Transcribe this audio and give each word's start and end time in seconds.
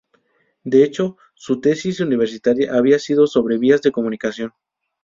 De 0.63 0.83
hecho 0.83 1.15
su 1.35 1.61
tesis 1.61 1.99
universitaria 1.99 2.73
había 2.75 2.97
sido 2.97 3.27
sobre 3.27 3.59
"Vías 3.59 3.83
de 3.83 3.91
comunicación". 3.91 4.51